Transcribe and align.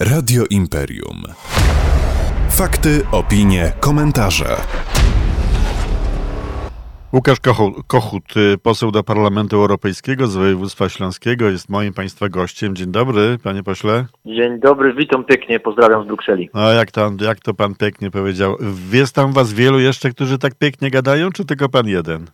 Radio 0.00 0.44
Imperium. 0.50 1.22
Fakty, 2.50 2.90
opinie, 3.12 3.72
komentarze. 3.80 4.44
Łukasz 7.12 7.40
Kochut, 7.86 8.36
y, 8.36 8.58
poseł 8.58 8.90
do 8.90 9.02
Parlamentu 9.02 9.56
Europejskiego 9.56 10.26
z 10.26 10.36
województwa 10.36 10.88
śląskiego, 10.88 11.44
jest 11.50 11.70
moim 11.70 11.94
Państwa 11.94 12.28
gościem. 12.28 12.76
Dzień 12.76 12.92
dobry, 12.92 13.38
panie 13.44 13.62
pośle. 13.62 14.04
Dzień 14.26 14.60
dobry, 14.60 14.94
witam 14.94 15.24
pięknie, 15.24 15.60
pozdrawiam 15.60 16.04
z 16.04 16.06
Brukseli. 16.06 16.50
No 16.54 16.72
jak, 16.72 16.90
tam, 16.90 17.16
jak 17.20 17.40
to 17.40 17.54
pan 17.54 17.74
pięknie 17.74 18.10
powiedział. 18.10 18.56
Jest 18.92 19.14
tam 19.14 19.32
was 19.32 19.52
wielu 19.52 19.78
jeszcze, 19.78 20.10
którzy 20.10 20.38
tak 20.38 20.54
pięknie 20.54 20.90
gadają, 20.90 21.30
czy 21.30 21.44
tylko 21.44 21.68
pan 21.68 21.86
jeden? 21.86 22.26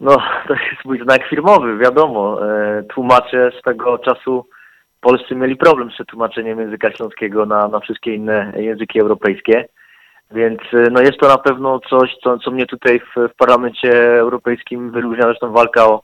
No, 0.00 0.16
to 0.48 0.54
jest 0.54 0.84
mój 0.84 1.02
znak 1.02 1.28
firmowy, 1.28 1.78
wiadomo. 1.78 2.50
E, 2.52 2.82
tłumacze 2.82 3.50
swego 3.60 3.98
czasu 3.98 4.44
Polscy 5.06 5.34
mieli 5.34 5.56
problem 5.56 5.90
z 5.90 5.94
przetłumaczeniem 5.94 6.60
języka 6.60 6.92
śląskiego 6.92 7.46
na, 7.46 7.68
na 7.68 7.80
wszystkie 7.80 8.14
inne 8.14 8.52
języki 8.56 9.00
europejskie. 9.00 9.68
Więc 10.30 10.60
e, 10.72 10.90
no 10.90 11.00
jest 11.00 11.18
to 11.18 11.28
na 11.28 11.38
pewno 11.38 11.80
coś, 11.90 12.16
co, 12.22 12.38
co 12.38 12.50
mnie 12.50 12.66
tutaj 12.66 13.00
w, 13.00 13.28
w 13.28 13.34
Parlamencie 13.36 14.18
Europejskim 14.18 14.90
wyróżnia. 14.90 15.24
Zresztą 15.24 15.52
walka 15.52 15.86
o, 15.86 16.02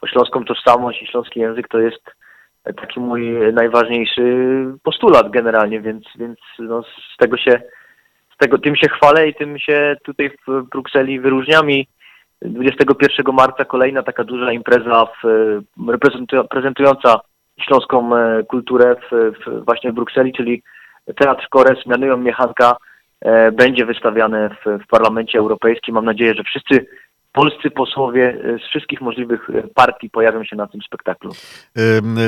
o 0.00 0.06
śląską 0.06 0.44
tożsamość 0.44 1.02
i 1.02 1.06
śląski 1.06 1.40
język 1.40 1.68
to 1.68 1.78
jest 1.78 2.02
taki 2.76 3.00
mój 3.00 3.52
najważniejszy 3.52 4.22
postulat 4.82 5.30
generalnie, 5.30 5.80
więc, 5.80 6.04
więc 6.18 6.38
no 6.58 6.82
z 6.82 7.16
tego 7.18 7.36
się, 7.36 7.60
z 8.34 8.36
tego, 8.38 8.58
tym 8.58 8.76
się 8.76 8.88
chwalę 8.88 9.28
i 9.28 9.34
tym 9.34 9.58
się 9.58 9.96
tutaj 10.04 10.30
w 10.30 10.62
Brukseli 10.70 11.20
wyróżniam 11.20 11.70
i 11.70 11.88
21 12.42 13.34
marca 13.34 13.64
kolejna 13.64 14.02
taka 14.02 14.24
duża 14.24 14.52
impreza 14.52 15.06
w, 15.06 15.26
prezentująca 16.50 17.20
śląską 17.60 18.16
e, 18.16 18.42
kulturę 18.42 18.96
w, 19.10 19.32
w, 19.40 19.64
właśnie 19.64 19.92
w 19.92 19.94
Brukseli, 19.94 20.32
czyli 20.32 20.62
Teatr 21.16 21.48
Kores, 21.48 21.86
mianują 21.86 22.16
Miechanka, 22.16 22.76
e, 23.20 23.52
będzie 23.52 23.86
wystawiane 23.86 24.50
w, 24.50 24.78
w 24.84 24.86
Parlamencie 24.86 25.38
Europejskim. 25.38 25.94
Mam 25.94 26.04
nadzieję, 26.04 26.34
że 26.34 26.44
wszyscy 26.44 26.86
polscy 27.36 27.70
posłowie 27.70 28.28
e, 28.28 28.58
z 28.58 28.62
wszystkich 28.62 29.00
możliwych 29.00 29.48
partii 29.74 30.10
pojawią 30.10 30.44
się 30.44 30.56
na 30.56 30.66
tym 30.66 30.80
spektaklu. 30.82 31.32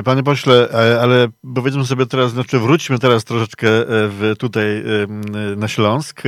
Panie 0.04 0.22
pośle, 0.22 0.68
ale 1.02 1.28
powiedzmy 1.54 1.84
sobie 1.84 2.06
teraz, 2.06 2.30
znaczy 2.30 2.58
wróćmy 2.58 2.98
teraz 2.98 3.24
troszeczkę 3.24 3.68
w, 3.88 4.34
tutaj 4.38 4.66
na 5.56 5.68
Śląsk. 5.68 6.22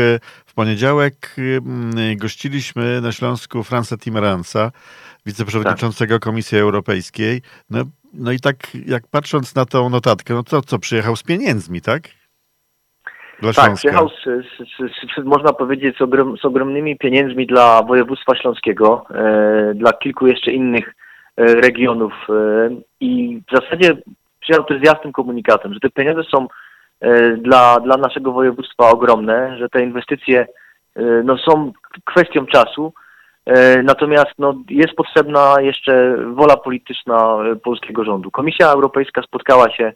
W 0.47 0.55
poniedziałek 0.55 1.37
gościliśmy 2.17 3.01
na 3.01 3.13
Śląsku 3.13 3.63
Franza 3.63 3.97
Timmermansa, 3.97 4.73
wiceprzewodniczącego 5.27 6.15
tak. 6.15 6.23
Komisji 6.23 6.59
Europejskiej. 6.59 7.43
No, 7.71 7.85
no 8.13 8.33
i 8.33 8.41
tak 8.41 8.57
jak 8.87 9.07
patrząc 9.07 9.55
na 9.55 9.65
tą 9.65 9.91
notatkę, 9.91 10.35
no 10.35 10.43
to 10.43 10.63
co, 10.63 10.79
przyjechał 10.79 11.17
z 11.17 11.23
pieniędzmi, 11.23 11.81
tak? 11.81 12.20
Dla 13.41 13.53
tak, 13.53 13.75
przyjechał 13.75 14.09
z, 14.09 14.25
z, 14.25 15.17
z, 15.17 15.25
można 15.25 15.53
powiedzieć 15.53 15.97
z, 15.97 16.03
ogrom, 16.03 16.37
z, 16.39 16.45
ogromnymi 16.45 16.99
pieniędzmi 16.99 17.47
dla 17.47 17.83
województwa 17.83 18.37
śląskiego, 18.37 19.07
e, 19.15 19.73
dla 19.75 19.93
kilku 19.93 20.27
jeszcze 20.27 20.51
innych 20.51 20.95
e, 21.37 21.45
regionów 21.55 22.13
e, 22.29 22.33
i 23.01 23.43
w 23.49 23.57
zasadzie 23.57 23.97
przyjechał 24.41 24.65
też 24.65 24.81
z 24.81 24.87
jasnym 24.87 25.13
komunikatem, 25.13 25.75
że 25.75 25.81
te 25.81 25.91
pieniądze 25.91 26.23
są 26.25 26.47
e, 27.01 27.37
dla, 27.37 27.81
dla 27.81 27.97
naszego 27.97 28.33
województwa 28.33 28.91
ogromne, 28.91 29.59
że 29.59 29.69
te 29.69 29.83
inwestycje 29.83 30.47
e, 30.97 31.03
no, 31.25 31.39
są 31.39 31.73
kwestią 32.05 32.47
czasu, 32.47 32.93
E, 33.47 33.83
natomiast 33.83 34.33
no, 34.39 34.55
jest 34.69 34.95
potrzebna 34.95 35.55
jeszcze 35.61 36.17
wola 36.35 36.57
polityczna 36.57 37.39
polskiego 37.63 38.05
rządu. 38.05 38.31
Komisja 38.31 38.73
Europejska 38.73 39.23
spotkała 39.23 39.71
się 39.71 39.93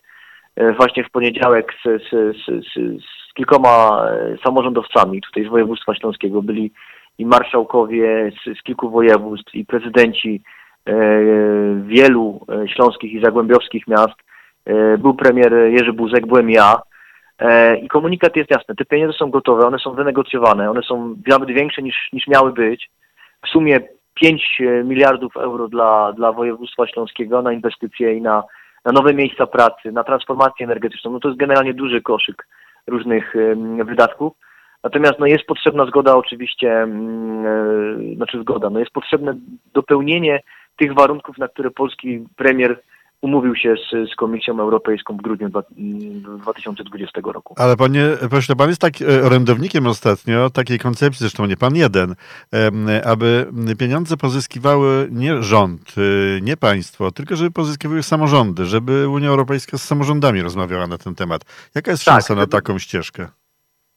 właśnie 0.76 1.04
w 1.04 1.10
poniedziałek 1.10 1.72
z, 1.84 2.02
z, 2.02 2.36
z, 2.36 2.74
z 3.04 3.34
kilkoma 3.34 4.06
samorządowcami 4.44 5.20
tutaj 5.20 5.44
z 5.44 5.48
województwa 5.48 5.94
śląskiego. 5.94 6.42
Byli 6.42 6.72
i 7.18 7.26
marszałkowie 7.26 8.30
z, 8.30 8.58
z 8.58 8.62
kilku 8.62 8.90
województw, 8.90 9.54
i 9.54 9.64
prezydenci 9.64 10.42
e, 10.86 10.94
wielu 11.86 12.46
śląskich 12.66 13.12
i 13.12 13.24
zagłębiowskich 13.24 13.88
miast. 13.88 14.14
E, 14.66 14.98
był 14.98 15.14
premier 15.14 15.52
Jerzy 15.52 15.92
Buzek, 15.92 16.26
byłem 16.26 16.50
ja. 16.50 16.78
E, 17.38 17.76
I 17.76 17.88
komunikat 17.88 18.36
jest 18.36 18.50
jasny. 18.50 18.74
Te 18.74 18.84
pieniądze 18.84 19.18
są 19.18 19.30
gotowe, 19.30 19.66
one 19.66 19.78
są 19.78 19.94
wynegocjowane, 19.94 20.70
one 20.70 20.82
są 20.82 21.14
nawet 21.26 21.48
większe 21.48 21.82
niż, 21.82 22.08
niż 22.12 22.26
miały 22.26 22.52
być 22.52 22.90
w 23.46 23.48
sumie 23.48 23.80
5 24.14 24.60
e, 24.60 24.84
miliardów 24.84 25.36
euro 25.36 25.68
dla, 25.68 26.12
dla 26.12 26.32
województwa 26.32 26.86
śląskiego 26.86 27.42
na 27.42 27.52
inwestycje 27.52 28.14
i 28.14 28.22
na, 28.22 28.42
na 28.84 28.92
nowe 28.92 29.14
miejsca 29.14 29.46
pracy, 29.46 29.92
na 29.92 30.04
transformację 30.04 30.64
energetyczną. 30.64 31.10
No 31.10 31.20
to 31.20 31.28
jest 31.28 31.40
generalnie 31.40 31.74
duży 31.74 32.02
koszyk 32.02 32.46
różnych 32.86 33.34
wydatków. 33.84 34.32
Natomiast 34.84 35.18
no, 35.18 35.26
jest 35.26 35.44
potrzebna 35.44 35.86
zgoda 35.86 36.16
oczywiście, 36.16 36.86
yy, 37.98 38.16
znaczy 38.16 38.40
zgoda, 38.40 38.70
no, 38.70 38.78
jest 38.78 38.92
potrzebne 38.92 39.34
dopełnienie 39.74 40.40
tych 40.76 40.94
warunków, 40.94 41.38
na 41.38 41.48
które 41.48 41.70
polski 41.70 42.24
premier 42.36 42.80
umówił 43.24 43.56
się 43.56 43.74
z, 43.76 44.10
z 44.12 44.14
Komisją 44.16 44.60
Europejską 44.60 45.16
w 45.16 45.22
grudniu 45.22 45.50
2020 46.38 47.20
roku. 47.24 47.54
Ale 47.58 47.76
panie 47.76 48.08
pośle, 48.30 48.56
pan 48.56 48.68
jest 48.68 48.80
tak 48.80 48.92
e, 49.02 49.24
orędownikiem 49.24 49.86
ostatnio 49.86 50.50
takiej 50.50 50.78
koncepcji, 50.78 51.18
zresztą 51.18 51.46
nie 51.46 51.56
pan 51.56 51.76
jeden, 51.76 52.14
aby 53.04 53.46
pieniądze 53.78 54.16
pozyskiwały 54.16 55.08
nie 55.10 55.42
rząd, 55.42 55.94
e, 55.98 56.40
nie 56.40 56.56
państwo, 56.56 57.10
tylko 57.10 57.36
żeby 57.36 57.50
pozyskiwały 57.50 58.02
samorządy, 58.02 58.64
żeby 58.64 59.08
Unia 59.08 59.28
Europejska 59.28 59.78
z 59.78 59.82
samorządami 59.82 60.42
rozmawiała 60.42 60.86
na 60.86 60.98
ten 60.98 61.14
temat. 61.14 61.70
Jaka 61.74 61.90
jest 61.90 62.02
szansa 62.02 62.28
tak, 62.28 62.36
na 62.36 62.46
taką 62.46 62.78
ścieżkę? 62.78 63.28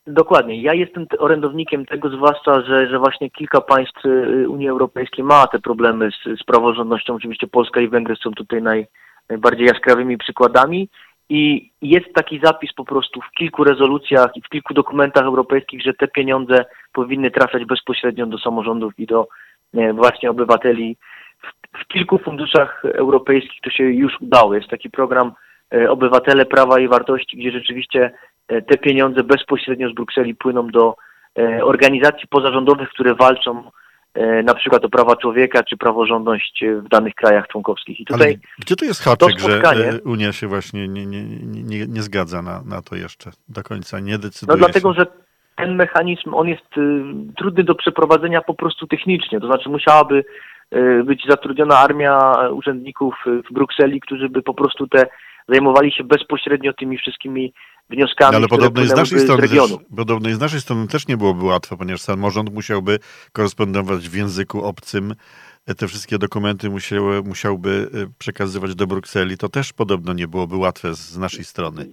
Dokładnie. 0.07 0.61
Ja 0.61 0.73
jestem 0.73 1.05
orędownikiem 1.19 1.85
tego, 1.85 2.09
zwłaszcza, 2.09 2.61
że, 2.61 2.87
że 2.87 2.99
właśnie 2.99 3.29
kilka 3.29 3.61
państw 3.61 4.05
e, 4.05 4.49
Unii 4.49 4.69
Europejskiej 4.69 5.23
ma 5.23 5.47
te 5.47 5.59
problemy 5.59 6.09
z, 6.11 6.39
z 6.39 6.43
praworządnością. 6.43 7.15
Oczywiście 7.15 7.47
Polska 7.47 7.81
i 7.81 7.87
Węgry 7.87 8.15
są 8.15 8.31
tutaj 8.31 8.61
naj, 8.61 8.87
najbardziej 9.29 9.67
jaskrawymi 9.67 10.17
przykładami. 10.17 10.89
I 11.29 11.71
jest 11.81 12.13
taki 12.13 12.39
zapis 12.43 12.73
po 12.73 12.85
prostu 12.85 13.21
w 13.21 13.31
kilku 13.37 13.63
rezolucjach 13.63 14.31
i 14.35 14.41
w 14.41 14.49
kilku 14.49 14.73
dokumentach 14.73 15.23
europejskich, 15.23 15.81
że 15.81 15.93
te 15.93 16.07
pieniądze 16.07 16.65
powinny 16.93 17.31
trafiać 17.31 17.65
bezpośrednio 17.65 18.25
do 18.25 18.37
samorządów 18.37 18.99
i 18.99 19.05
do 19.05 19.27
e, 19.73 19.93
właśnie 19.93 20.29
obywateli. 20.29 20.97
W, 21.41 21.79
w 21.83 21.87
kilku 21.87 22.17
funduszach 22.17 22.85
europejskich 22.85 23.61
to 23.61 23.69
się 23.69 23.83
już 23.83 24.21
udało. 24.21 24.55
Jest 24.55 24.67
taki 24.67 24.89
program 24.89 25.31
e, 25.73 25.91
Obywatele 25.91 26.45
Prawa 26.45 26.79
i 26.79 26.87
Wartości, 26.87 27.37
gdzie 27.37 27.51
rzeczywiście 27.51 28.11
e, 28.47 28.61
te 28.61 28.77
pieniądze 28.77 29.23
bezpośrednio 29.23 29.89
z 29.89 29.93
Brukseli 29.93 30.35
płyną 30.35 30.67
do 30.67 30.95
organizacji 31.63 32.27
pozarządowych, 32.27 32.89
które 32.89 33.15
walczą 33.15 33.63
E, 33.63 33.71
na 34.43 34.53
przykład 34.53 34.85
o 34.85 34.89
prawa 34.89 35.15
człowieka 35.15 35.63
czy 35.63 35.77
praworządność 35.77 36.63
w 36.83 36.89
danych 36.89 37.15
krajach 37.15 37.47
członkowskich. 37.47 37.99
I 37.99 38.05
tutaj 38.05 38.27
Ale 38.27 38.37
gdzie 38.59 38.75
tu 38.75 38.85
jest 38.85 39.03
haczyk, 39.03 39.39
że 39.39 39.61
Unia 40.05 40.33
się 40.33 40.47
właśnie 40.47 40.87
nie, 40.87 41.05
nie, 41.05 41.23
nie, 41.23 41.87
nie 41.87 42.01
zgadza 42.01 42.41
na, 42.41 42.61
na 42.65 42.81
to 42.81 42.95
jeszcze 42.95 43.31
do 43.49 43.63
końca, 43.63 43.99
nie 43.99 44.17
decyduje 44.17 44.57
No 44.57 44.65
dlatego, 44.65 44.93
się. 44.93 44.99
że 44.99 45.05
ten 45.55 45.75
mechanizm, 45.75 46.33
on 46.33 46.47
jest 46.47 46.77
y, 46.77 47.03
trudny 47.37 47.63
do 47.63 47.75
przeprowadzenia 47.75 48.41
po 48.41 48.53
prostu 48.53 48.87
technicznie, 48.87 49.39
to 49.39 49.47
znaczy 49.47 49.69
musiałaby 49.69 50.23
y, 50.75 51.03
być 51.03 51.23
zatrudniona 51.29 51.77
armia 51.77 52.31
urzędników 52.51 53.15
w 53.49 53.53
Brukseli, 53.53 54.01
którzy 54.01 54.29
by 54.29 54.41
po 54.41 54.53
prostu 54.53 54.87
te 54.87 55.07
zajmowali 55.47 55.91
się 55.91 56.03
bezpośrednio 56.03 56.73
tymi 56.73 56.97
wszystkimi 56.97 57.53
wnioskami, 57.89 58.31
no, 58.31 58.37
ale 58.37 58.47
podobno 58.47 58.85
z 58.85 58.95
naszej 58.95 59.19
strony 59.19 59.47
z 59.47 59.51
też, 59.51 59.71
Podobno 59.97 60.29
i 60.29 60.33
z 60.33 60.39
naszej 60.39 60.61
strony 60.61 60.87
też 60.87 61.07
nie 61.07 61.17
byłoby 61.17 61.45
łatwo, 61.45 61.77
ponieważ 61.77 62.01
samorząd 62.01 62.53
musiałby 62.53 62.99
korespondować 63.33 64.09
w 64.09 64.15
języku 64.15 64.63
obcym, 64.65 65.13
te 65.77 65.87
wszystkie 65.87 66.17
dokumenty 66.17 66.69
musiały, 66.69 67.21
musiałby 67.21 67.69
y, 67.69 67.87
przekazywać 68.19 68.75
do 68.75 68.87
Brukseli. 68.87 69.37
To 69.37 69.49
też 69.49 69.73
podobno 69.73 70.13
nie 70.13 70.27
byłoby 70.27 70.55
łatwe 70.55 70.93
z 70.93 71.17
naszej 71.17 71.43
strony. 71.43 71.85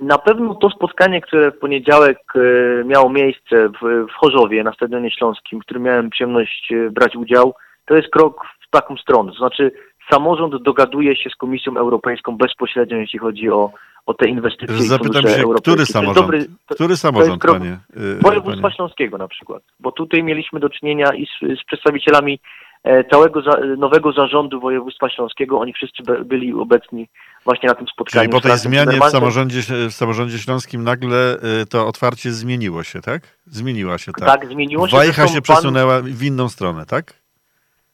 Na 0.00 0.18
pewno 0.18 0.54
to 0.54 0.70
spotkanie, 0.70 1.20
które 1.20 1.50
w 1.50 1.58
poniedziałek 1.58 2.18
y, 2.36 2.82
miało 2.86 3.10
miejsce 3.10 3.68
w, 3.68 4.06
w 4.10 4.12
Chorzowie 4.12 4.64
na 4.64 4.72
Stadionie 4.72 5.10
Śląskim, 5.10 5.60
w 5.60 5.64
którym 5.64 5.82
miałem 5.82 6.10
przyjemność 6.10 6.72
y, 6.72 6.90
brać 6.90 7.16
udział, 7.16 7.54
to 7.86 7.96
jest 7.96 8.08
krok 8.08 8.44
w 8.66 8.70
taką 8.70 8.96
stronę. 8.96 9.32
To 9.32 9.38
znaczy 9.38 9.72
samorząd 10.10 10.62
dogaduje 10.62 11.16
się 11.16 11.30
z 11.30 11.36
Komisją 11.36 11.76
Europejską 11.76 12.36
bezpośrednio, 12.36 12.96
jeśli 12.96 13.18
chodzi 13.18 13.50
o, 13.50 13.70
o 14.06 14.14
te 14.14 14.28
inwestycje. 14.28 14.82
Zapytam 14.82 15.22
się, 15.22 15.44
który 15.56 15.86
samorząd, 15.86 16.16
dobry, 16.16 16.46
to, 16.66 16.74
który 16.74 16.96
samorząd, 16.96 17.42
to 17.42 17.52
panie? 17.52 17.78
Yy, 17.96 18.18
Województwa 18.20 18.62
panie. 18.62 18.74
Śląskiego 18.74 19.18
na 19.18 19.28
przykład, 19.28 19.62
bo 19.80 19.92
tutaj 19.92 20.22
mieliśmy 20.22 20.60
do 20.60 20.68
czynienia 20.68 21.14
i 21.14 21.26
z, 21.26 21.60
z 21.60 21.64
przedstawicielami 21.64 22.40
e, 22.84 23.04
całego 23.04 23.42
za, 23.42 23.60
nowego 23.78 24.12
zarządu 24.12 24.60
województwa 24.60 25.10
śląskiego. 25.10 25.58
Oni 25.58 25.72
wszyscy 25.72 26.02
byli 26.24 26.54
obecni 26.54 27.08
właśnie 27.44 27.68
na 27.68 27.74
tym 27.74 27.86
spotkaniu. 27.86 28.30
Czyli 28.30 28.42
po 28.42 28.48
tej 28.48 28.58
zmianie 28.58 29.00
w 29.00 29.10
samorządzie, 29.10 29.60
w 29.90 29.92
samorządzie 29.92 30.38
śląskim 30.38 30.84
nagle 30.84 31.32
e, 31.32 31.66
to 31.66 31.86
otwarcie 31.86 32.30
zmieniło 32.30 32.82
się, 32.82 33.00
tak? 33.00 33.22
Zmieniła 33.46 33.98
się, 33.98 34.12
tak? 34.12 34.28
Tak, 34.28 34.48
zmieniło 34.48 34.88
się. 34.88 34.96
Wajcha 34.96 35.28
się 35.28 35.40
przesunęła 35.40 35.94
pan... 35.94 36.12
w 36.12 36.22
inną 36.22 36.48
stronę, 36.48 36.86
tak? 36.86 37.24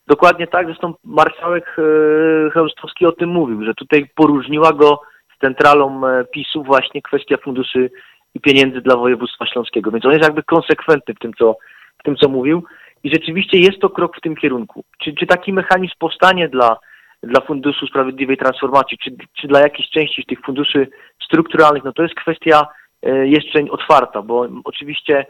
Dokładnie 0.06 0.46
tak, 0.46 0.66
zresztą 0.66 0.94
marszałek 1.04 1.76
e, 1.78 2.50
Chełstowski 2.50 3.06
o 3.06 3.12
tym 3.12 3.28
mówił, 3.28 3.64
że 3.64 3.74
tutaj 3.74 4.10
poróżniła 4.14 4.72
go 4.72 5.00
centralą 5.40 6.00
PiSu 6.32 6.62
właśnie 6.62 7.02
kwestia 7.02 7.36
funduszy 7.36 7.90
i 8.34 8.40
pieniędzy 8.40 8.80
dla 8.80 8.96
województwa 8.96 9.46
śląskiego. 9.46 9.90
Więc 9.90 10.04
on 10.04 10.12
jest 10.12 10.24
jakby 10.24 10.42
konsekwentny 10.42 11.14
w 11.14 11.18
tym, 11.18 11.34
co, 11.34 11.56
w 11.98 12.02
tym, 12.02 12.16
co 12.16 12.28
mówił. 12.28 12.64
I 13.04 13.10
rzeczywiście 13.10 13.58
jest 13.58 13.78
to 13.80 13.90
krok 13.90 14.16
w 14.16 14.20
tym 14.20 14.36
kierunku. 14.36 14.84
Czy, 14.98 15.14
czy 15.14 15.26
taki 15.26 15.52
mechanizm 15.52 15.94
powstanie 15.98 16.48
dla, 16.48 16.76
dla 17.22 17.40
Funduszu 17.40 17.86
Sprawiedliwej 17.86 18.36
Transformacji, 18.36 18.98
czy, 18.98 19.10
czy 19.32 19.48
dla 19.48 19.60
jakiejś 19.60 19.90
części 19.90 20.24
tych 20.24 20.40
funduszy 20.40 20.88
strukturalnych, 21.24 21.84
no 21.84 21.92
to 21.92 22.02
jest 22.02 22.14
kwestia 22.14 22.66
e, 23.02 23.28
jeszcze 23.28 23.60
otwarta, 23.70 24.22
bo 24.22 24.48
oczywiście 24.64 25.26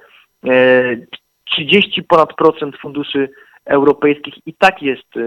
30 1.44 2.00
e, 2.00 2.04
ponad 2.04 2.34
procent 2.34 2.76
funduszy 2.76 3.30
europejskich 3.64 4.34
i 4.46 4.54
tak 4.54 4.82
jest 4.82 5.16
e, 5.16 5.20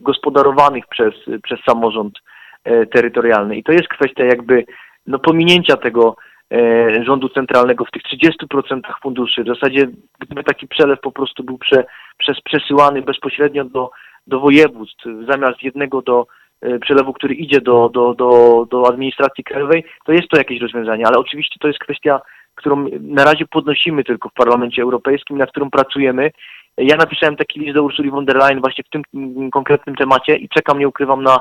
gospodarowanych 0.00 0.86
przez, 0.86 1.14
przez 1.42 1.60
samorząd 1.60 2.18
terytorialny. 2.64 3.56
I 3.56 3.62
to 3.62 3.72
jest 3.72 3.88
kwestia 3.88 4.24
jakby 4.24 4.64
no, 5.06 5.18
pominięcia 5.18 5.76
tego 5.76 6.16
e, 6.52 7.04
rządu 7.04 7.28
centralnego 7.28 7.84
w 7.84 7.90
tych 7.90 8.02
30% 8.02 8.80
funduszy. 9.02 9.44
W 9.44 9.46
zasadzie 9.46 9.86
gdyby 10.18 10.44
taki 10.44 10.68
przelew 10.68 11.00
po 11.00 11.12
prostu 11.12 11.44
był 11.44 11.58
prze, 11.58 11.84
przez, 12.18 12.40
przesyłany 12.40 13.02
bezpośrednio 13.02 13.64
do, 13.64 13.90
do 14.26 14.40
województw, 14.40 15.04
zamiast 15.30 15.62
jednego 15.62 16.02
do 16.02 16.26
e, 16.60 16.78
przelewu, 16.78 17.12
który 17.12 17.34
idzie 17.34 17.60
do, 17.60 17.88
do, 17.88 18.14
do, 18.14 18.66
do 18.70 18.88
administracji 18.88 19.44
krajowej, 19.44 19.84
to 20.04 20.12
jest 20.12 20.28
to 20.28 20.38
jakieś 20.38 20.60
rozwiązanie, 20.60 21.06
ale 21.06 21.18
oczywiście 21.18 21.56
to 21.60 21.68
jest 21.68 21.80
kwestia, 21.80 22.20
którą 22.54 22.86
na 23.00 23.24
razie 23.24 23.46
podnosimy 23.46 24.04
tylko 24.04 24.28
w 24.28 24.34
Parlamencie 24.34 24.82
Europejskim, 24.82 25.38
na 25.38 25.46
którą 25.46 25.70
pracujemy. 25.70 26.30
Ja 26.76 26.96
napisałem 26.96 27.36
taki 27.36 27.60
list 27.60 27.74
do 27.74 27.82
Ursuli 27.82 28.10
von 28.10 28.24
der 28.24 28.36
Leyen 28.36 28.60
właśnie 28.60 28.84
w 28.84 28.88
tym 28.88 29.02
konkretnym 29.50 29.96
temacie 29.96 30.36
i 30.36 30.48
czekam, 30.48 30.78
nie 30.78 30.88
ukrywam, 30.88 31.22
na 31.22 31.40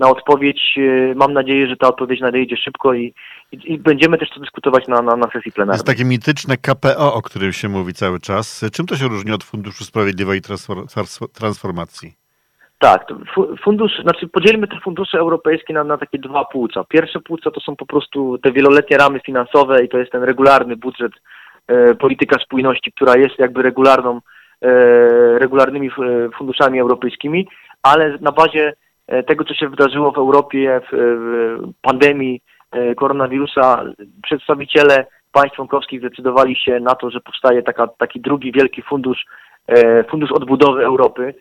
na 0.00 0.08
odpowiedź. 0.08 0.78
E, 0.78 1.14
mam 1.14 1.32
nadzieję, 1.32 1.66
że 1.66 1.76
ta 1.76 1.88
odpowiedź 1.88 2.20
nadejdzie 2.20 2.56
szybko 2.56 2.94
i, 2.94 3.14
i, 3.52 3.72
i 3.72 3.78
będziemy 3.78 4.18
też 4.18 4.30
to 4.30 4.40
dyskutować 4.40 4.88
na, 4.88 5.02
na, 5.02 5.16
na 5.16 5.30
sesji 5.30 5.52
plenarnej. 5.52 5.74
Jest 5.74 5.86
takie 5.86 6.04
mityczne 6.04 6.56
KPO, 6.56 7.14
o 7.14 7.22
którym 7.22 7.52
się 7.52 7.68
mówi 7.68 7.92
cały 7.94 8.20
czas. 8.20 8.64
Czym 8.72 8.86
to 8.86 8.96
się 8.96 9.08
różni 9.08 9.32
od 9.32 9.44
Funduszu 9.44 9.84
Sprawiedliwej 9.84 10.40
Transformacji? 11.32 12.20
Tak, 12.78 13.06
fundusz, 13.64 13.92
znaczy 14.02 14.28
podzielmy 14.28 14.68
te 14.68 14.80
fundusze 14.80 15.18
europejskie 15.18 15.74
na, 15.74 15.84
na 15.84 15.98
takie 15.98 16.18
dwa 16.18 16.44
płuca. 16.44 16.84
Pierwsze 16.84 17.20
płuca 17.20 17.50
to 17.50 17.60
są 17.60 17.76
po 17.76 17.86
prostu 17.86 18.38
te 18.38 18.52
wieloletnie 18.52 18.96
ramy 18.96 19.20
finansowe 19.20 19.84
i 19.84 19.88
to 19.88 19.98
jest 19.98 20.12
ten 20.12 20.22
regularny 20.22 20.76
budżet, 20.76 21.12
e, 21.66 21.94
polityka 21.94 22.38
spójności, 22.38 22.92
która 22.92 23.16
jest 23.16 23.38
jakby 23.38 23.62
regularną, 23.62 24.20
e, 24.62 24.68
regularnymi 25.38 25.88
e, 25.88 25.90
funduszami 26.38 26.80
europejskimi, 26.80 27.48
ale 27.82 28.18
na 28.20 28.32
bazie 28.32 28.72
tego, 29.26 29.44
co 29.44 29.54
się 29.54 29.68
wydarzyło 29.68 30.12
w 30.12 30.18
Europie 30.18 30.80
w 30.92 31.58
pandemii 31.82 32.42
e, 32.72 32.94
koronawirusa, 32.94 33.84
przedstawiciele 34.22 35.06
państw 35.32 35.56
członkowskich 35.56 36.00
zdecydowali 36.00 36.56
się 36.56 36.80
na 36.80 36.94
to, 36.94 37.10
że 37.10 37.20
powstaje 37.20 37.62
taka, 37.62 37.86
taki 37.86 38.20
drugi 38.20 38.52
wielki 38.52 38.82
fundusz, 38.82 39.24
e, 39.66 40.04
fundusz 40.04 40.32
odbudowy 40.32 40.84
Europy, 40.84 41.34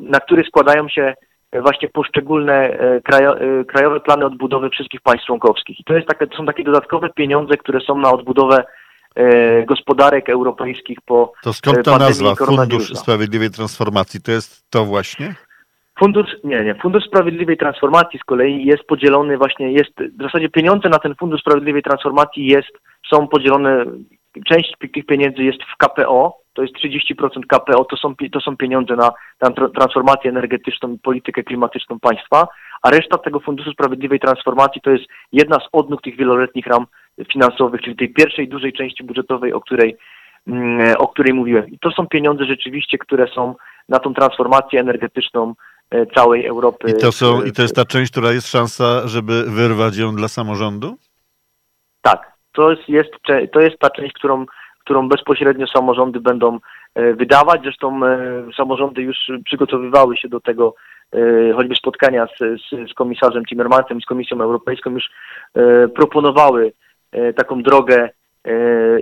na 0.00 0.20
który 0.20 0.44
składają 0.44 0.88
się 0.88 1.14
właśnie 1.62 1.88
poszczególne 1.88 2.78
krajowe 3.68 4.00
plany 4.00 4.24
odbudowy 4.24 4.70
wszystkich 4.70 5.00
państw 5.00 5.26
członkowskich. 5.26 5.80
I 5.80 5.84
to, 5.84 5.94
jest 5.94 6.08
takie, 6.08 6.26
to 6.26 6.36
są 6.36 6.46
takie 6.46 6.64
dodatkowe 6.64 7.10
pieniądze, 7.10 7.56
które 7.56 7.80
są 7.80 7.98
na 7.98 8.12
odbudowę 8.12 8.64
gospodarek 9.66 10.28
europejskich 10.28 10.98
po 11.06 11.32
To 11.42 11.52
skąd 11.52 11.84
ta 11.84 11.98
nazwa 11.98 12.34
Fundusz 12.34 12.94
Sprawiedliwej 12.94 13.50
Transformacji? 13.50 14.22
To 14.22 14.32
jest 14.32 14.70
to 14.70 14.84
właśnie? 14.84 15.34
Fundusz, 15.98 16.36
nie, 16.44 16.64
nie. 16.64 16.74
Fundusz 16.74 17.04
Sprawiedliwej 17.04 17.56
Transformacji 17.56 18.18
z 18.18 18.24
kolei 18.24 18.64
jest 18.64 18.84
podzielony 18.84 19.38
właśnie, 19.38 19.72
jest, 19.72 19.92
w 20.18 20.22
zasadzie 20.22 20.48
pieniądze 20.48 20.88
na 20.88 20.98
ten 20.98 21.14
Fundusz 21.14 21.40
Sprawiedliwej 21.40 21.82
Transformacji 21.82 22.46
jest, 22.46 22.72
są 23.10 23.28
podzielone, 23.28 23.84
część 24.46 24.72
tych 24.94 25.06
pieniędzy 25.06 25.42
jest 25.42 25.58
w 25.62 25.76
KPO, 25.76 26.38
to 26.54 26.62
jest 26.62 26.74
30% 26.74 27.46
KPO, 27.48 27.84
to 27.84 27.96
są, 27.96 28.14
to 28.32 28.40
są 28.40 28.56
pieniądze 28.56 28.96
na, 28.96 29.10
na 29.40 29.50
transformację 29.50 30.30
energetyczną 30.30 30.98
politykę 31.02 31.42
klimatyczną 31.42 32.00
państwa, 32.00 32.48
a 32.82 32.90
reszta 32.90 33.18
tego 33.18 33.40
Funduszu 33.40 33.72
Sprawiedliwej 33.72 34.20
Transformacji 34.20 34.80
to 34.80 34.90
jest 34.90 35.04
jedna 35.32 35.56
z 35.56 35.68
odnóg 35.72 36.02
tych 36.02 36.16
wieloletnich 36.16 36.66
ram 36.66 36.86
finansowych, 37.32 37.80
czyli 37.80 37.96
tej 37.96 38.12
pierwszej 38.12 38.48
dużej 38.48 38.72
części 38.72 39.04
budżetowej, 39.04 39.52
o 39.52 39.60
której, 39.60 39.96
mm, 40.46 40.96
o 40.98 41.08
której 41.08 41.34
mówiłem. 41.34 41.68
I 41.68 41.78
to 41.78 41.90
są 41.90 42.06
pieniądze 42.06 42.44
rzeczywiście, 42.44 42.98
które 42.98 43.26
są 43.28 43.54
na 43.88 43.98
tą 43.98 44.14
transformację 44.14 44.80
energetyczną 44.80 45.54
całej 46.14 46.46
Europy. 46.46 46.90
I 46.90 47.00
to, 47.00 47.12
są, 47.12 47.42
I 47.42 47.52
to 47.52 47.62
jest 47.62 47.76
ta 47.76 47.84
część, 47.84 48.12
która 48.12 48.32
jest 48.32 48.48
szansa, 48.48 49.08
żeby 49.08 49.42
wyrwać 49.42 49.96
ją 49.96 50.16
dla 50.16 50.28
samorządu? 50.28 50.96
Tak, 52.02 52.32
to 52.52 52.70
jest, 52.70 52.88
jest, 52.88 53.10
to 53.52 53.60
jest 53.60 53.78
ta 53.78 53.90
część, 53.90 54.12
którą, 54.12 54.46
którą 54.80 55.08
bezpośrednio 55.08 55.66
samorządy 55.66 56.20
będą 56.20 56.58
e, 56.94 57.14
wydawać. 57.14 57.60
Zresztą 57.62 58.06
e, 58.06 58.18
samorządy 58.56 59.02
już 59.02 59.16
przygotowywały 59.44 60.16
się 60.16 60.28
do 60.28 60.40
tego, 60.40 60.74
choćby 61.56 61.74
spotkania 61.76 62.26
z, 62.26 62.38
z, 62.38 62.90
z 62.90 62.94
komisarzem 62.94 63.44
Timmermansem 63.44 63.98
i 63.98 64.02
z 64.02 64.06
Komisją 64.06 64.40
Europejską 64.40 64.90
już 64.90 65.10
proponowały 65.94 66.72
taką 67.36 67.62
drogę 67.62 68.08
E, 68.08 68.25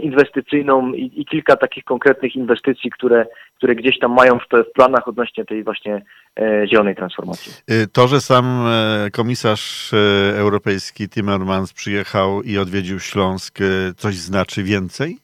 inwestycyjną 0.03 0.93
i, 0.93 1.21
i, 1.21 1.25
kilka 1.25 1.57
takich 1.57 1.85
konkretnych 1.85 2.37
inwestycji, 2.37 2.91
które, 2.91 3.27
które 3.57 3.75
gdzieś 3.75 3.99
tam 3.99 4.15
mają 4.15 4.39
w, 4.39 4.69
w 4.69 4.73
planach 4.73 5.09
odnośnie 5.09 5.45
tej 5.45 5.65
właśnie 5.65 6.03
e, 6.41 6.69
zielonej 6.69 6.97
transformacji. 6.97 7.53
Y, 7.71 7.87
to, 7.93 8.09
że 8.09 8.21
sam 8.21 8.45
e, 8.67 9.11
komisarz 9.11 9.91
europejski 10.37 11.09
Timmermans 11.09 11.73
przyjechał 11.73 12.43
i 12.43 12.59
odwiedził 12.59 13.01
Śląsk, 13.01 13.59
coś 13.97 14.15
znaczy 14.15 14.63
więcej? 14.63 15.17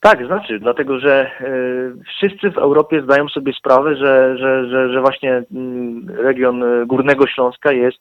Tak, 0.00 0.26
znaczy, 0.26 0.58
dlatego 0.58 0.98
że 0.98 1.30
wszyscy 2.06 2.50
w 2.50 2.58
Europie 2.58 3.02
zdają 3.02 3.28
sobie 3.28 3.52
sprawę, 3.52 3.96
że, 3.96 4.36
że, 4.38 4.68
że, 4.68 4.92
że 4.92 5.00
właśnie 5.00 5.42
mm, 5.54 6.10
region 6.10 6.86
Górnego 6.86 7.26
Śląska 7.26 7.72
jest 7.72 7.98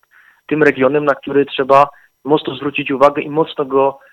tym 0.47 0.63
regionem, 0.63 1.05
na 1.05 1.15
który 1.15 1.45
trzeba 1.45 1.87
mocno 2.23 2.55
zwrócić 2.55 2.91
uwagę 2.91 3.21
i 3.21 3.29
mocno 3.29 3.65
go 3.65 3.99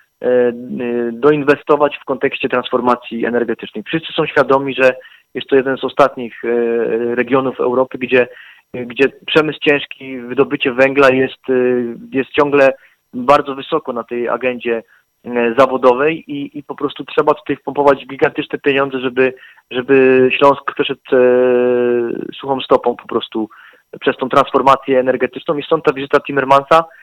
doinwestować 1.11 1.97
w 1.97 2.05
kontekście 2.05 2.49
transformacji 2.49 3.25
energetycznej. 3.25 3.83
Wszyscy 3.83 4.13
są 4.13 4.25
świadomi, 4.25 4.75
że 4.75 4.95
jest 5.33 5.47
to 5.47 5.55
jeden 5.55 5.77
z 5.77 5.83
ostatnich 5.83 6.45
e, 6.45 6.47
regionów 7.15 7.59
Europy, 7.59 7.97
gdzie, 7.97 8.27
gdzie 8.73 9.09
przemysł 9.27 9.59
ciężki, 9.59 10.19
wydobycie 10.19 10.73
węgla 10.73 11.09
jest, 11.09 11.41
jest 12.13 12.31
ciągle 12.31 12.73
bardzo 13.13 13.55
wysoko 13.55 13.93
na 13.93 14.03
tej 14.03 14.29
agendzie 14.29 14.83
zawodowej 15.57 16.31
i, 16.31 16.57
i 16.57 16.63
po 16.63 16.75
prostu 16.75 17.05
trzeba 17.05 17.33
tutaj 17.33 17.55
wpompować 17.55 18.05
gigantyczne 18.07 18.59
pieniądze, 18.59 18.99
żeby, 18.99 19.33
żeby 19.71 20.29
Śląsk 20.37 20.73
przeszedł 20.73 21.01
suchą 22.39 22.61
stopą 22.61 22.95
po 22.95 23.07
prostu 23.07 23.49
przez 23.99 24.17
tą 24.17 24.29
transformację 24.29 24.99
energetyczną 24.99 25.57
i 25.57 25.63
stąd 25.63 25.85
ta 25.85 25.93
wizyta 25.93 26.19
Timmermansa, 26.19 26.83
E, 26.83 27.00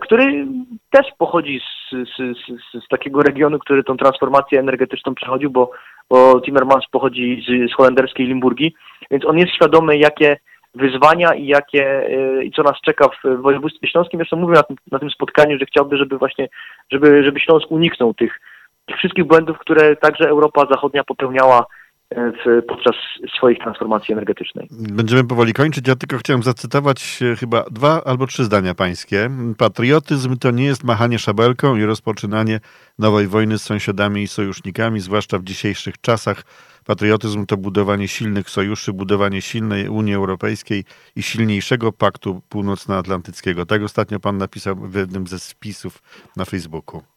który 0.00 0.46
też 0.90 1.06
pochodzi 1.18 1.60
z, 1.60 1.90
z, 1.92 2.38
z, 2.38 2.84
z, 2.84 2.88
takiego 2.88 3.22
regionu, 3.22 3.58
który 3.58 3.84
tą 3.84 3.96
transformację 3.96 4.60
energetyczną 4.60 5.14
przechodził, 5.14 5.50
bo, 5.50 5.70
bo 6.10 6.40
Timmermans 6.40 6.84
pochodzi 6.90 7.44
z, 7.48 7.70
z 7.70 7.74
holenderskiej 7.74 8.26
Limburgii, 8.26 8.74
więc 9.10 9.24
on 9.24 9.38
jest 9.38 9.52
świadomy, 9.52 9.98
jakie 9.98 10.36
wyzwania 10.76 11.34
i 11.34 11.46
jakie 11.46 12.08
e, 12.08 12.44
i 12.44 12.50
co 12.50 12.62
nas 12.62 12.80
czeka 12.84 13.08
w 13.08 13.42
województwie 13.42 13.88
śląskim. 13.88 14.18
Zresztą 14.18 14.36
mówił 14.36 14.54
na 14.54 14.62
tym, 14.62 14.76
na 14.92 14.98
tym 14.98 15.10
spotkaniu, 15.10 15.58
że 15.58 15.66
chciałby, 15.66 15.96
żeby 15.96 16.18
właśnie, 16.18 16.48
żeby, 16.92 17.24
żeby 17.24 17.40
Śląsk 17.40 17.70
uniknął 17.70 18.14
tych, 18.14 18.40
tych 18.86 18.96
wszystkich 18.96 19.24
błędów, 19.24 19.58
które 19.58 19.96
także 19.96 20.28
Europa 20.28 20.66
Zachodnia 20.70 21.04
popełniała 21.04 21.66
w, 22.14 22.62
podczas 22.68 22.94
swojej 23.36 23.58
transformacji 23.58 24.12
energetycznej. 24.12 24.68
Będziemy 24.70 25.24
powoli 25.24 25.52
kończyć. 25.52 25.88
Ja 25.88 25.96
tylko 25.96 26.18
chciałem 26.18 26.42
zacytować 26.42 27.22
e, 27.32 27.36
chyba 27.36 27.64
dwa 27.70 28.04
albo 28.04 28.26
trzy 28.26 28.44
zdania 28.44 28.74
pańskie. 28.74 29.30
Patriotyzm 29.58 30.36
to 30.36 30.50
nie 30.50 30.64
jest 30.64 30.84
machanie 30.84 31.18
szabelką 31.18 31.76
i 31.76 31.84
rozpoczynanie 31.84 32.60
nowej 32.98 33.26
wojny 33.26 33.58
z 33.58 33.62
sąsiadami 33.62 34.22
i 34.22 34.28
sojusznikami, 34.28 35.00
zwłaszcza 35.00 35.38
w 35.38 35.44
dzisiejszych 35.44 36.00
czasach. 36.00 36.42
Patriotyzm 36.84 37.46
to 37.46 37.56
budowanie 37.56 38.08
silnych 38.08 38.50
sojuszy, 38.50 38.92
budowanie 38.92 39.42
silnej 39.42 39.88
Unii 39.88 40.14
Europejskiej 40.14 40.84
i 41.16 41.22
silniejszego 41.22 41.92
paktu 41.92 42.42
północnoatlantyckiego. 42.48 43.66
Tak 43.66 43.82
ostatnio 43.82 44.20
pan 44.20 44.38
napisał 44.38 44.76
w 44.76 44.94
jednym 44.94 45.26
ze 45.26 45.38
spisów 45.38 46.02
na 46.36 46.44
Facebooku. 46.44 47.15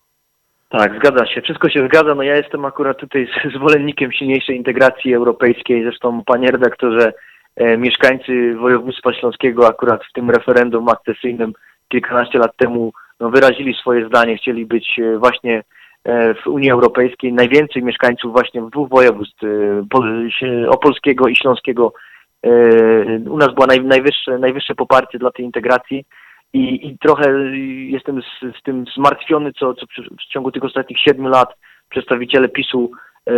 Tak, 0.69 0.95
zgadza 0.95 1.25
się. 1.25 1.41
Wszystko 1.41 1.69
się 1.69 1.87
zgadza. 1.87 2.15
No 2.15 2.23
ja 2.23 2.35
jestem 2.35 2.65
akurat 2.65 2.97
tutaj 2.97 3.27
zwolennikiem 3.55 4.11
silniejszej 4.11 4.57
integracji 4.57 5.13
europejskiej. 5.13 5.83
Zresztą, 5.83 6.23
panie 6.25 6.51
redaktorze, 6.51 7.13
e, 7.55 7.77
mieszkańcy 7.77 8.55
województwa 8.55 9.13
śląskiego 9.13 9.67
akurat 9.67 10.01
w 10.05 10.13
tym 10.13 10.29
referendum 10.29 10.89
akcesyjnym 10.89 11.53
kilkanaście 11.87 12.39
lat 12.39 12.57
temu 12.57 12.93
no, 13.19 13.29
wyrazili 13.29 13.73
swoje 13.73 14.07
zdanie. 14.07 14.37
Chcieli 14.37 14.65
być 14.65 14.99
e, 14.99 15.17
właśnie 15.17 15.63
e, 16.03 16.33
w 16.33 16.47
Unii 16.47 16.71
Europejskiej. 16.71 17.33
Najwięcej 17.33 17.83
mieszkańców 17.83 18.31
właśnie 18.31 18.61
w 18.61 18.69
dwóch 18.69 18.89
województw, 18.89 19.43
e, 19.43 20.69
opolskiego 20.69 21.27
i 21.27 21.35
śląskiego, 21.35 21.93
u 23.29 23.37
nas 23.37 23.53
było 23.53 23.65
naj, 23.67 23.81
najwyższe, 23.81 24.37
najwyższe 24.37 24.75
poparcie 24.75 25.19
dla 25.19 25.31
tej 25.31 25.45
integracji 25.45 26.05
i, 26.53 26.87
i 26.87 26.97
trochę 26.97 27.31
jestem 27.87 28.21
z, 28.21 28.57
z 28.59 28.63
tym 28.63 28.85
zmartwiony, 28.95 29.53
co, 29.53 29.73
co 29.73 29.85
w 30.19 30.33
ciągu 30.33 30.51
tych 30.51 30.63
ostatnich 30.63 30.99
siedmiu 30.99 31.29
lat 31.29 31.49
przedstawiciele 31.89 32.49
PiSu 32.49 32.91
e, 33.25 33.31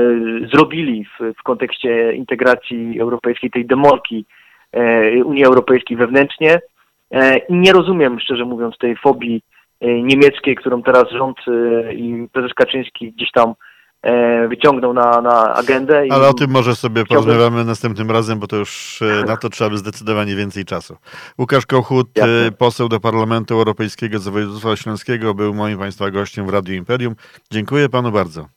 zrobili 0.53 1.05
w, 1.05 1.33
w 1.39 1.43
kontekście 1.43 2.13
integracji 2.13 2.99
europejskiej, 2.99 3.51
tej 3.51 3.65
demolki 3.65 4.25
e, 4.71 5.23
Unii 5.23 5.45
Europejskiej 5.45 5.97
wewnętrznie. 5.97 6.59
E, 7.11 7.37
I 7.37 7.53
nie 7.53 7.73
rozumiem, 7.73 8.19
szczerze 8.19 8.45
mówiąc, 8.45 8.77
tej 8.77 8.95
fobii 8.95 9.41
e, 9.81 9.87
niemieckiej, 10.01 10.55
którą 10.55 10.83
teraz 10.83 11.09
rząd 11.11 11.37
e, 11.47 11.93
i 11.93 12.27
prezes 12.33 12.53
Kaczyński 12.53 13.11
gdzieś 13.11 13.31
tam 13.31 13.53
wyciągnął 14.49 14.93
na, 14.93 15.21
na 15.21 15.55
agendę. 15.55 16.03
Ale 16.09 16.27
o 16.27 16.33
tym 16.33 16.51
może 16.51 16.75
sobie 16.75 17.03
chciałbym... 17.03 17.25
porozmawiamy 17.25 17.65
następnym 17.65 18.11
razem, 18.11 18.39
bo 18.39 18.47
to 18.47 18.55
już 18.55 19.01
e, 19.01 19.05
na 19.27 19.37
to 19.37 19.49
trzeba 19.49 19.69
by 19.69 19.77
zdecydowanie 19.77 20.35
więcej 20.35 20.65
czasu. 20.65 20.97
Łukasz 21.39 21.65
Kochut, 21.65 22.17
e, 22.17 22.21
Jasne. 22.21 22.51
poseł 22.57 22.89
do 22.89 22.99
Parlamentu 22.99 23.53
Europejskiego 23.53 24.19
z 24.19 24.27
województwa 24.27 24.75
śląskiego, 24.75 25.33
był 25.33 25.53
moim 25.53 25.79
Państwa 25.79 26.11
gościem 26.11 26.45
w 26.45 26.49
Radiu 26.49 26.73
Imperium. 26.73 27.15
Dziękuję 27.51 27.89
Panu 27.89 28.11
bardzo. 28.11 28.47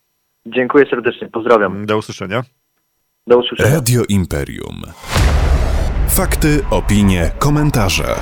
Dziękuję 0.46 0.86
serdecznie, 0.90 1.28
pozdrawiam. 1.28 1.86
Do 1.86 1.98
usłyszenia. 1.98 2.42
Do 3.26 3.38
usłyszenia. 3.38 3.74
Radio 3.74 4.02
Imperium. 4.08 4.82
Fakty, 6.08 6.64
opinie, 6.70 7.30
komentarze. 7.38 8.14